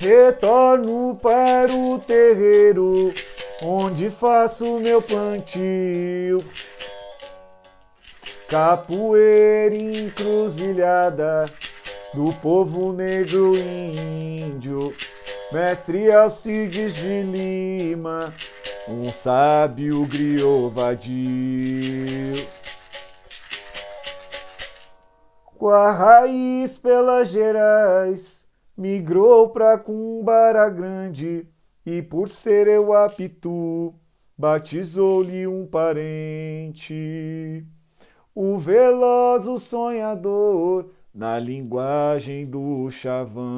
[0.00, 3.12] Retorno para o terreiro,
[3.62, 6.42] onde faço meu plantio.
[8.48, 11.44] Capoeira encruzilhada
[12.14, 14.90] do povo negro e índio.
[15.52, 18.32] Mestre Alcides de Lima,
[18.88, 22.32] um sábio griot vadio.
[25.58, 28.39] Com a raiz pelas Gerais
[28.76, 31.46] migrou pra Cumbara Grande
[31.84, 33.94] e por ser eu apito,
[34.36, 37.64] batizou-lhe um parente.
[38.34, 43.50] O veloz, o sonhador, na linguagem do chavante.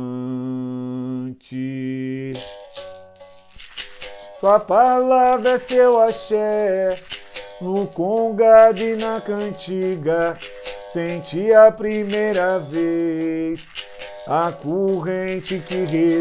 [4.41, 6.89] Sua palavra é seu axé,
[7.61, 10.37] no congado e na cantiga,
[10.93, 13.92] senti a primeira vez
[14.27, 16.13] a corrente que religa.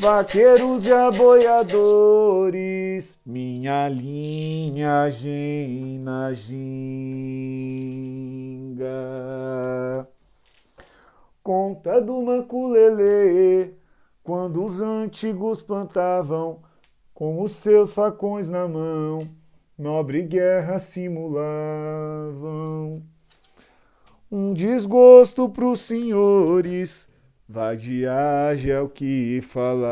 [0.00, 6.46] Vaqueiros e aboiadores, minha linhagem na ginga.
[11.42, 13.72] Conta do maculelê,
[14.22, 16.60] quando os antigos plantavam
[17.12, 19.28] com os seus facões na mão,
[19.76, 23.02] nobre guerra simulavam
[24.30, 27.08] um desgosto pros senhores,
[27.48, 29.88] vadiagem é o que falavam.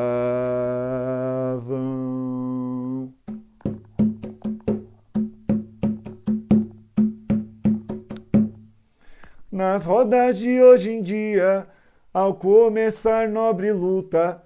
[9.50, 11.66] Nas rodas de hoje em dia,
[12.12, 14.42] ao começar nobre luta,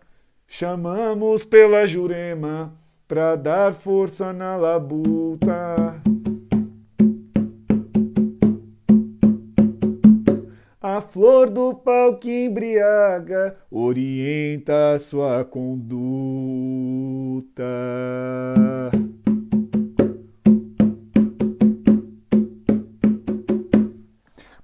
[0.46, 2.72] chamamos pela Jurema
[3.08, 5.79] pra dar força na labuta.
[11.10, 15.90] Flor do pau que embriaga orienta a sua conduta.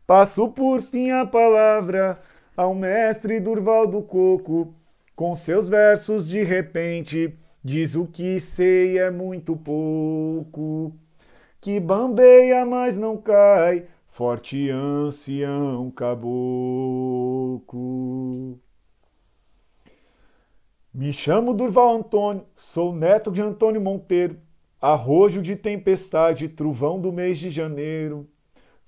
[0.06, 2.20] Passo por fim a palavra
[2.56, 4.72] ao mestre Durval do Coco,
[5.16, 10.92] com seus versos de repente, diz o que sei é muito pouco,
[11.60, 16.18] que bambeia mas não cai, forte ancião caboclo.
[20.94, 24.40] Me chamo Durval Antônio, sou neto de Antônio Monteiro,
[24.80, 28.26] arrojo de tempestade, trovão do mês de janeiro,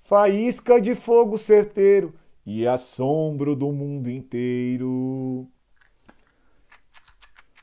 [0.01, 2.15] faísca de fogo certeiro
[2.47, 5.47] e assombro do mundo inteiro.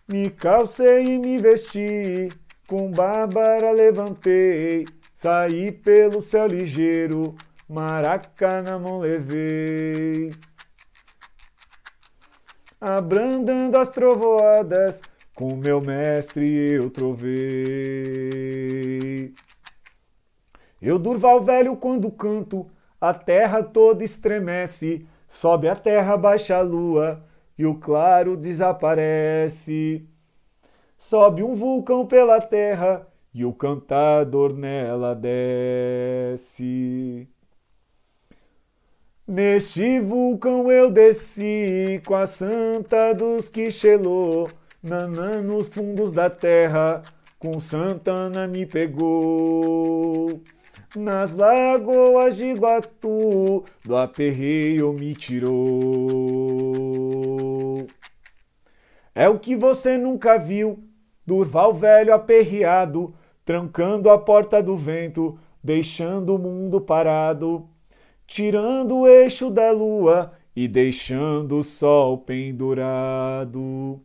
[0.08, 2.30] Me calcei e me vesti,
[2.68, 7.36] com Bárbara levantei, saí pelo céu ligeiro,
[7.68, 10.32] maraca na mão levei.
[12.80, 15.02] Abrandando as trovoadas,
[15.34, 17.36] com meu mestre eu trovei.
[20.82, 22.70] Eu Durval velho quando canto,
[23.02, 27.26] a terra toda estremece, sobe a terra, baixa a lua,
[27.58, 30.08] e o claro desaparece.
[30.98, 36.56] Sobe um vulcão pela terra, e o cantador nela desce.
[39.28, 44.48] Neste vulcão eu desci com a santa dos Quixelô,
[44.84, 47.02] nanã nos fundos da terra,
[47.40, 50.44] com Santana me pegou.
[50.96, 55.58] Nas lagoas de Iguatu, do aperreio me tirou.
[59.16, 60.84] É o que você nunca viu,
[61.26, 63.12] Durval velho aperreado,
[63.44, 67.68] trancando a porta do vento, deixando o mundo parado,
[68.26, 74.02] tirando o eixo da lua e deixando o sol pendurado.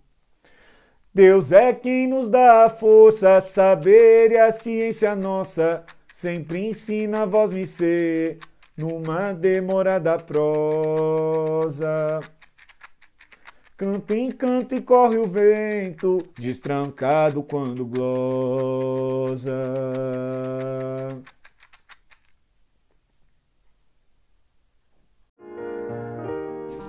[1.12, 5.84] Deus é quem nos dá a força, saber e a ciência nossa,
[6.14, 8.38] sempre ensina a voz me ser,
[8.76, 12.20] numa demorada prosa.
[13.76, 19.50] Canta canto e corre o vento, destrancado quando glosa.